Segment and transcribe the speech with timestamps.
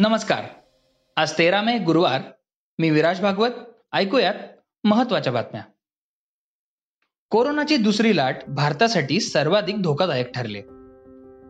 [0.00, 0.44] नमस्कार.
[1.16, 2.20] आज तेरा मे गुरुवार.
[2.78, 3.50] मी विराज भागवत.
[3.92, 4.34] ऐकूयात
[4.84, 5.62] महत्त्वाच्या बातम्या.
[7.30, 10.60] कोरोनाची दुसरी लाट भारतासाठी सर्वाधिक धोकादायक ठरले.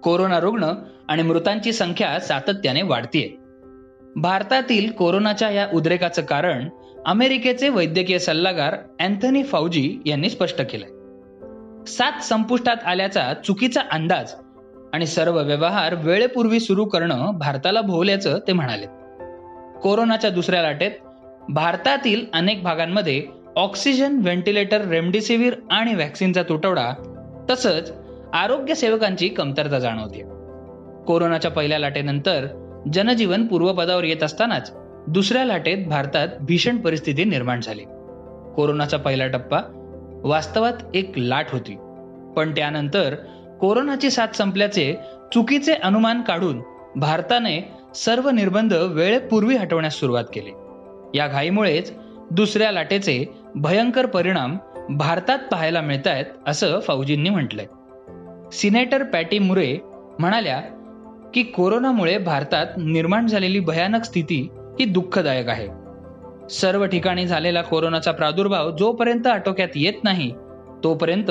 [0.00, 0.72] कोरोना रुग्ण
[1.08, 3.28] आणि मृतांची संख्या सातत्याने वाढतीये.
[4.20, 6.68] भारतातील कोरोनाच्या या उद्रेकाचं कारण
[7.06, 10.88] अमेरिकेचे वैद्यकीय सल्लागार अँथनी फौजी यांनी स्पष्ट केलंय.
[11.86, 14.34] सात संपुष्टात आल्याचा चुकीचा अंदाज
[14.92, 18.86] आणि सर्व व्यवहार वेळेपूर्वी सुरू करणं भारताला भोवल्याचं ते म्हणाले
[19.80, 20.90] कोरोनाच्या दुसऱ्या लाटेत
[21.48, 23.22] भारतातील अनेक भागांमध्ये
[23.56, 26.92] ऑक्सिजन व्हेंटिलेटर रेमडेसिवीर आणि व्हॅक्सिनचा तुटवडा
[27.50, 27.92] तसंच
[28.32, 30.22] आरोग्य सेवकांची कमतरता जाणवते
[31.06, 32.46] कोरोनाच्या पहिल्या लाटेनंतर
[32.92, 34.72] जनजीवन पूर्वपदावर येत असतानाच
[35.06, 37.82] दुसऱ्या लाटेत भारतात भीषण परिस्थिती निर्माण झाली.
[38.56, 39.60] कोरोनाचा पहिला टप्पा
[40.24, 41.76] वास्तवात एक लाट होती.
[42.36, 43.14] पण त्यानंतर
[43.60, 44.94] कोरोनाची साथ संपल्याचे
[45.34, 46.62] चुकीचे अनुमान काढून
[46.96, 50.50] भारताने सर्व निर्बंध वेळेपूर्वी हटवण्यास सुरुवात केली.
[51.18, 51.92] या घाईमुळेच
[52.30, 54.56] दुसऱ्या लाटेचे भयंकर परिणाम
[54.88, 57.66] भारतात पाहायला मिळत आहेत असं फौजींनी म्हटलंय.
[58.52, 59.78] सिनेटर पॅटी मुरे
[60.18, 60.60] म्हणाल्या
[61.34, 65.68] की कोरोनामुळे भारतात निर्माण झालेली भयानक स्थिती ही दुःखदायक आहे.
[66.50, 70.32] सर्व ठिकाणी झालेला कोरोनाचा प्रादुर्भाव जोपर्यंत आटोक्यात येत नाही
[70.84, 71.30] तोपर्यंत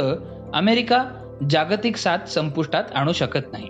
[0.53, 1.16] अमेरिका
[1.49, 3.69] जागतिक साथ संपुष्टात आणू शकत नाही.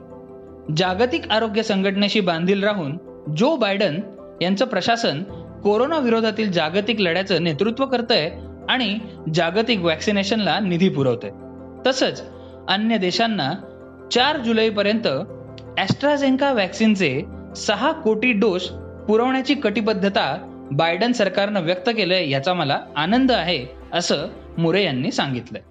[0.78, 2.98] जागतिक आरोग्य संघटनेशी बांधील राहून
[3.38, 4.00] जो बायडन
[4.42, 5.24] यांचं प्रशासन
[5.64, 8.30] कोरोना विरोधातील जागतिक लढ्याचं नेतृत्व करतंय
[8.70, 9.00] आणि
[9.34, 11.32] जागतिक वॅक्सिनेशनला निधी पुरवतंय.
[11.88, 12.24] तसंच
[12.68, 13.54] अन्य देशांना
[14.12, 15.08] चार जुलैपर्यंत
[15.78, 17.24] ॲस्ट्राझेन्का वॅक्सिनचे
[17.56, 18.68] सहा कोटी डोस
[19.08, 25.62] पुरवण्याची कटिबद्धता बायडन सरकारनं व्यक्त केलंय याचा मला आनंद आहे असं मुरे यांनी सांगितलंय.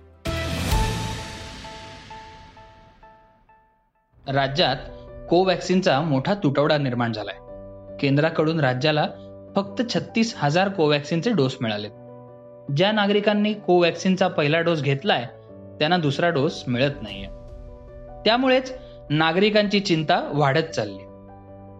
[4.28, 4.76] राज्यात
[5.30, 7.34] कोवॅक्सिनचा मोठा तुटवडा निर्माण झालाय.
[8.00, 9.06] केंद्राकडून राज्याला
[9.56, 11.88] फक्त छत्तीस हजार कोवॅक्सिनचे डोस मिळाले
[12.76, 15.24] ज्या नागरिकांनी कोवॅक्सिनचा पहिला डोस घेतलाय
[15.78, 17.26] त्यांना दुसरा डोस मिळत नाहीये.
[18.24, 18.78] त्यामुळेच
[19.10, 21.04] नागरिकांची चिंता वाढत चालली.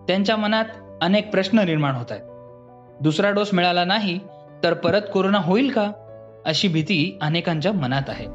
[0.06, 0.64] त्यांच्या मनात
[1.02, 2.22] अनेक प्रश्न निर्माण होत आहेत.
[3.00, 4.18] दुसरा डोस मिळाला नाही
[4.64, 5.90] तर परत कोरोना होईल का?
[6.46, 8.26] अशी भीती अनेकांच्या मनात आहे.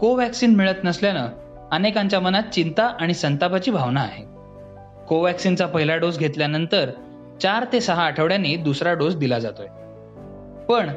[0.00, 1.28] कोवॅक्सिन मिळत नसल्यानं
[1.72, 4.24] अनेकांच्या मनात चिंता आणि संतापाची भावना आहे.
[5.08, 6.90] कोवॅक्सिनचा पहिला डोस घेतल्यानंतर
[7.42, 9.66] चार ते सहा आठवड्यांनी दुसरा डोस दिला जातोय.
[10.64, 10.90] पण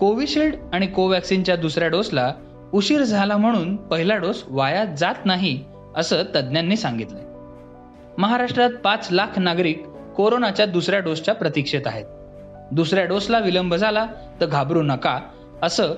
[0.00, 2.34] कोविशिल्ड आणि कोवॅक्सिनच्या दुसऱ्या डोसला
[2.72, 5.64] उशीर झाला म्हणून पहिला डोस वाया जात नाही
[5.96, 7.22] असं तज्ज्ञांनी सांगितलंय.
[8.18, 12.04] महाराष्ट्रात पाच लाख नागरिक कोरोनाच्या दुसऱ्या डोसच्या प्रतीक्षेत आहेत.
[12.72, 14.06] दुसऱ्या डोसला विलंब झाला
[14.40, 15.20] तर घाबरू नका
[15.62, 15.88] असं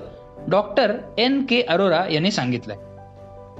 [0.47, 2.77] डॉक्टर एन के अरोरा यांनी सांगितलंय.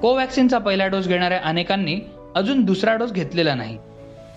[0.02, 2.00] कोवॅक्सिनचा पहिला डोस घेणाऱ्या अनेकांनी
[2.36, 3.78] अजून दुसरा डोस घेतलेला नाही.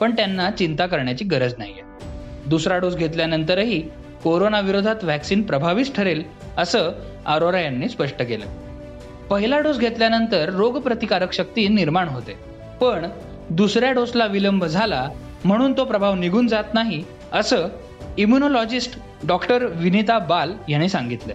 [0.01, 1.83] पण त्यांना चिंता करण्याची गरज नाहीये.
[2.47, 3.81] दुसरा डोस घेतल्यानंतरही
[4.25, 6.23] कोरोना विरोधात व्हॅक्सिन प्रभावीच ठरेल
[6.57, 6.91] असं
[7.27, 8.47] अरोरा यांनी स्पष्ट केलं.
[9.31, 12.33] पहिला डोस घेतल्यानंतर रोगप्रतिकारक शक्ती निर्माण होते.
[12.81, 13.07] पण
[13.51, 15.09] दुसऱ्या डोसला विलंब झाला
[15.45, 17.69] म्हणून तो प्रभाव निघून जात नाही असं
[18.19, 21.35] इम्युनॉलॉजिस्ट डॉक्टर विनिता बाल यांनी सांगितलं.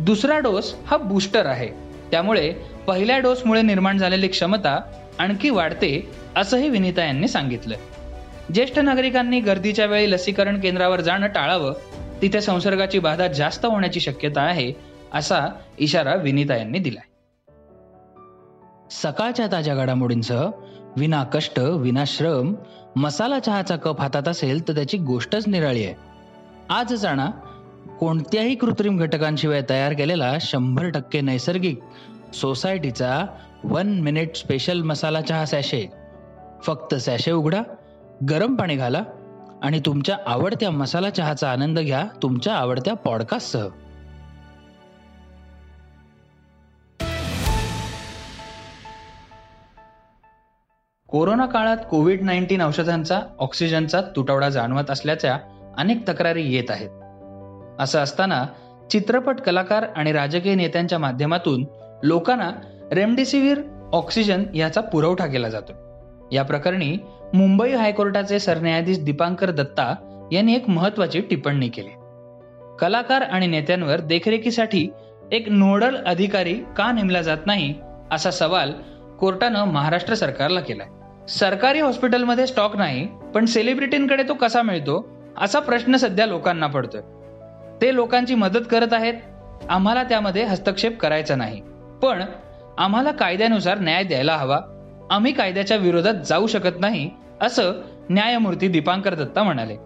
[0.00, 1.68] दुसरा डोस हा बूस्टर आहे.
[2.10, 2.54] त्यामुळे
[2.86, 4.80] पहिल्या डोसमुळे निर्माण झालेली क्षमता
[5.18, 7.76] आणखी वाढते असंही विनिता यांनी सांगितलं.
[8.54, 11.74] ज्येष्ठ नागरिकांनी गर्दीच्या वेळी लसीकरण केंद्रावर जाणं टाळावं
[12.22, 14.72] तिथे संसर्गाची बाधा जास्त होण्याची शक्यता आहे
[15.14, 15.46] असा
[15.78, 17.06] इशारा विनिता यांनी दिलाय.
[18.90, 20.50] सकाळच्या ताज्या घडामोडींसह
[20.96, 22.54] विना कष्ट विना श्रम
[22.96, 25.94] मसाला चहाचा कप हातात असेल तर त्याची गोष्टच निराळी आहे.
[26.70, 27.26] आज जाणा
[28.00, 31.80] कोणत्याही कृत्रिम घटकांशिवाय तयार केलेला शंभर टक्के नैसर्गिक
[32.34, 33.26] सोसायटीचा
[33.64, 35.86] वन मिनिट स्पेशल मसाला चहा सॅशे.
[36.62, 37.62] फक्त सॅशे उघडा
[38.30, 39.02] गरम पाणी घाला
[39.62, 43.68] आणि तुमच्या आवडत्या मसाला चहाचा आनंद घ्या तुमच्या आवडत्या पॉडकास्टसह.
[51.08, 55.38] कोरोना काळात कोविड नाईन्टीन औषधांचा ऑक्सिजनचा तुटवडा जाणवत असल्याच्या
[55.78, 56.90] अनेक तक्रारी येत आहेत.
[57.78, 58.46] असं असताना
[58.90, 61.64] चित्रपट कलाकार आणि राजकीय नेत्यांच्या माध्यमातून
[62.02, 62.50] लोकांना
[62.92, 63.60] रेमडेसिवीर
[63.92, 65.72] ऑक्सिजन याचा पुरवठा केला जातो
[66.32, 66.96] या प्रकरणी
[67.34, 69.94] मुंबई हायकोर्टाचे सरन्यायाधीश दीपांकर दत्ता
[70.32, 71.88] यांनी एक महत्वाची टिप्पणी केली.
[72.78, 74.88] कलाकार आणि नेत्यांवर देखरेखीसाठी
[75.32, 77.74] एक नोडल अधिकारी का नेमला जात नाही
[78.12, 78.72] असा सवाल
[79.20, 80.86] कोर्टानं महाराष्ट्र सरकारला केलाय.
[81.28, 85.06] सरकारी हॉस्पिटलमध्ये स्टॉक नाही पण सेलिब्रिटींकडे तो कसा मिळतो
[85.38, 87.00] असा प्रश्न सध्या लोकांना पडतोय.
[87.82, 89.14] ते लोकांची मदत करत आहेत
[89.68, 91.60] आम्हाला त्यामध्ये हस्तक्षेप करायचा नाही.
[92.02, 92.22] पण
[92.78, 94.58] आम्हाला कायद्यानुसार न्याय द्यायला हवा.
[95.10, 97.10] आम्ही कायद्याच्या विरोधात जाऊ शकत नाही
[97.40, 97.72] असं
[98.10, 99.76] न्यायमूर्ती दीपांकर दत्ता म्हणाले.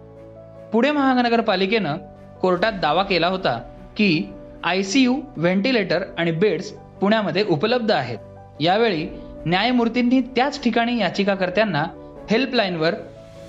[0.73, 1.97] पुणे महानगरपालिकेनं
[2.41, 3.57] कोर्टात दावा केला होता
[3.97, 4.29] की
[4.63, 6.71] आय सी यू व्हेंटिलेटर आणि बेड्स
[7.01, 8.17] पुण्यामध्ये उपलब्ध आहेत.
[8.59, 9.07] यावेळी
[9.45, 11.85] न्यायमूर्तींनी त्याच ठिकाणी याचिकाकर्त्यांना
[12.31, 12.95] हेल्पलाईनवर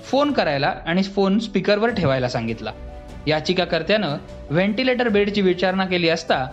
[0.05, 2.71] फोन करायला आणि फोन स्पीकरवर ठेवायला सांगितला.
[3.27, 4.17] याचिकाकर्त्यानं
[4.49, 6.47] व्हेंटिलेटर बेडची विचारणा केली असता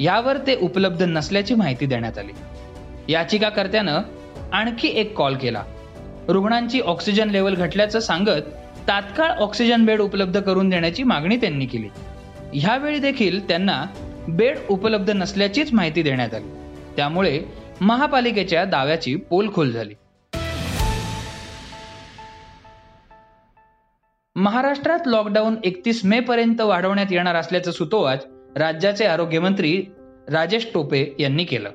[0.00, 2.32] यावर ते उपलब्ध नसल्याची माहिती देण्यात आली.
[3.12, 4.00] याचिकाकर्त्यानं
[4.52, 5.64] आणखी एक कॉल केला.
[6.28, 8.42] रुग्णांची ऑक्सिजन लेवल घटल्याचं सांगत
[8.88, 11.88] तात्काळ ऑक्सिजन बेड उपलब्ध करून देण्याची मागणी त्यांनी केली.
[12.52, 13.84] ह्यावेळी देखील त्यांना
[14.28, 16.48] बेड उपलब्ध नसल्याचीच माहिती देण्यात आली.
[16.96, 17.40] त्यामुळे
[17.80, 19.94] महापालिकेच्या दाव्याची पोलखोल झाली.
[24.36, 29.84] महाराष्ट्रात लॉकडाऊन एकतीस मे पर्यंत वाढवण्यात येणार असल्याचं सुतोवाच राज्याचे आरोग्यमंत्री
[30.28, 31.70] राजेश टोपे यांनी केलं.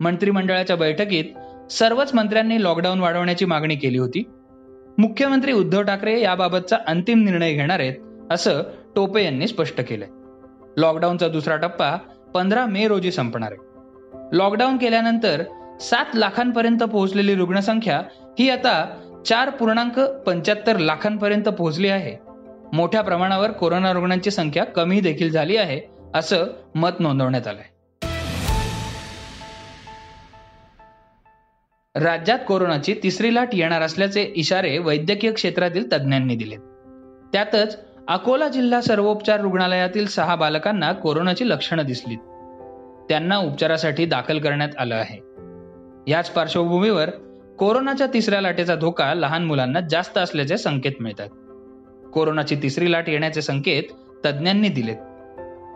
[0.00, 1.24] मंत्रिमंडळाच्या बैठकीत
[1.72, 4.22] सर्वच मंत्र्यांनी लॉकडाऊन वाढवण्याची मागणी केली होती.
[4.98, 7.94] मुख्यमंत्री उद्धव ठाकरे याबाबतचा अंतिम निर्णय घेणार आहेत
[8.30, 8.62] असं
[8.96, 10.08] टोपे यांनी स्पष्ट केलंय.
[10.76, 11.96] लॉकडाऊनचा दुसरा टप्पा
[12.34, 13.68] पंधरा मे रोजी संपणार आहे.
[14.32, 15.42] लॉकडाऊन केल्यानंतर
[15.80, 18.02] सात लाखांपर्यंत पोहोचलेली रुग्णसंख्या
[18.38, 22.16] ही आता चार पूर्णांक पंच्याहत्तर लाखांपर्यंत पोहोचली आहे.
[22.72, 26.44] मोठ्या प्रमाणावर कोरोना रुग्णांची संख्या कमी देखील झाली आहे असं
[26.74, 27.68] मत नोंदवण्यात आलंय.
[31.94, 36.56] राज्यात कोरोनाची तिसरी लाट येणार असल्याचे इशारे वैद्यकीय क्षेत्रातील तज्ज्ञांनी दिले
[37.32, 37.78] त्यातच
[38.08, 42.16] अकोला जिल्हा सर्वोपचार रुग्णालयातील सहा बालकांना कोरोनाची लक्षणं दिसली
[43.08, 45.18] त्यांना उपचारासाठी दाखल करण्यात आलं आहे.
[46.10, 47.10] याच पार्श्वभूमीवर
[47.58, 51.28] कोरोनाच्या तिसऱ्या लाटेचा धोका लहान मुलांना जास्त असल्याचे संकेत मिळतात.
[52.12, 53.82] कोरोनाची तिसरी लाट येण्याचे संकेत
[54.26, 54.96] तज्ज्ञांनी दिलेत.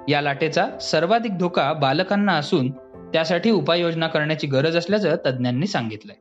[0.08, 2.70] या लाटेचा सर्वाधिक धोका बालकांना असून
[3.12, 6.14] त्यासाठी उपाययोजना करण्याची गरज असल्याचं तज्ज्ञांनी सांगितलंय.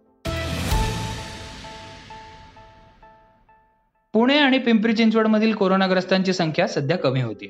[4.13, 7.49] पुणे आणि पिंपरी चिंचवडमधील कोरोनाग्रस्तांची संख्या सध्या कमी होती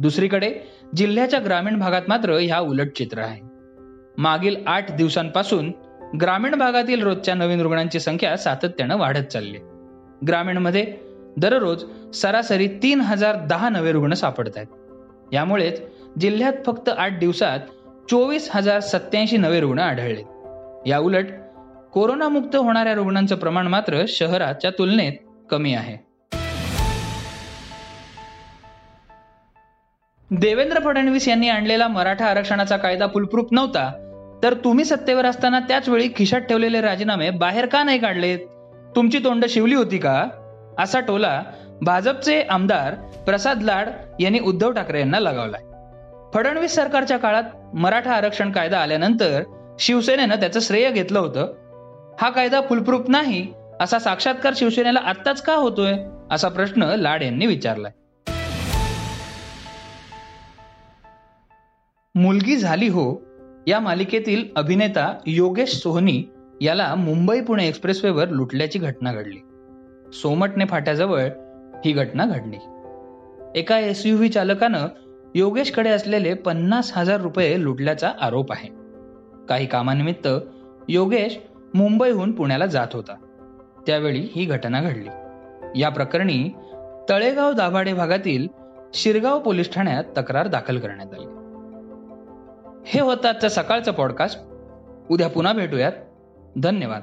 [0.00, 0.52] दुसरीकडे
[0.96, 3.40] जिल्ह्याच्या ग्रामीण भागात मात्र ह्या उलट चित्र आहे.
[4.18, 5.72] मागील आठ दिवसांपासून
[6.20, 9.58] ग्रामीण भागातील रोजच्या नवीन रुग्णांची संख्या सातत्यानं वाढत चालली
[10.26, 10.84] ग्रामीणमध्ये
[11.36, 11.84] दररोज
[12.14, 14.66] सरासरी तीन हजार दहा नवे रुग्ण सापडत आहेत
[15.32, 15.82] यामुळेच
[16.20, 17.58] जिल्ह्यात फक्त आठ दिवसात
[18.10, 20.22] चोवीस हजार सत्याऐंशी नवे रुग्ण आढळले.
[20.90, 21.26] या उलट
[21.92, 25.12] कोरोनामुक्त होणाऱ्या रुग्णांचं प्रमाण मात्र शहराच्या तुलनेत
[25.50, 26.08] कमी आहे.
[30.30, 34.04] देवेंद्र फडणवीस यांनी आणलेला मराठा आरक्षणाचा कायदा फुलप्रूफ नव्हता
[34.42, 38.38] तर तुम्ही सत्तेवर असताना त्याच वेळी खिशात ठेवलेले राजीनामे बाहेर का नाही काढलेत?
[38.96, 40.28] तुमची तोंड शिवली होती का?
[40.78, 41.42] असा टोला
[41.82, 42.94] भाजपचे आमदार
[43.26, 43.88] प्रसाद लाड
[44.20, 45.60] यांनी उद्धव ठाकरे यांना लगावलाय.
[46.34, 47.42] फडणवीस सरकारच्या काळात
[47.74, 49.42] मराठा आरक्षण कायदा आल्यानंतर
[49.78, 51.52] शिवसेनेनं त्याचं श्रेय घेतलं होतं.
[52.20, 55.94] हा कायदा फुलप्रूफ नाही असा साक्षात्कार शिवसेनेला आत्ताच का होतोय
[56.30, 57.92] असा प्रश्न लाड यांनी विचारलाय.
[62.14, 63.22] मुलगी झाली हो
[63.66, 66.24] या मालिकेतील अभिनेता योगेश सोहनी
[66.60, 69.38] याला मुंबई पुणे एक्सप्रेसवेवर लुटल्याची घटना घडली.
[70.12, 71.28] सोमटणे फाट्याजवळ
[71.84, 72.56] ही घटना घडली.
[73.54, 74.86] एका एसयूव्ही चालकानं
[75.34, 78.68] योगेशकडे असलेले पन्नास हजार रुपये लुटल्याचा आरोप आहे.
[79.48, 80.28] काही कामानिमित्त
[80.88, 81.38] योगेश
[81.74, 83.14] मुंबईहून पुण्याला जात होता.
[83.86, 85.08] त्यावेळी ही घटना घडली.
[85.80, 86.50] या प्रकरणी
[87.08, 88.48] तळेगाव दाभाडे भागातील
[88.94, 91.26] शिरगाव पोलीस ठाण्यात तक्रार दाखल करण्यात आली.
[92.86, 94.40] हे होतं आजचं सकाळचं पॉडकास्ट.
[95.10, 95.92] उद्या पुन्हा भेटूयात.
[96.56, 97.02] धन्यवाद.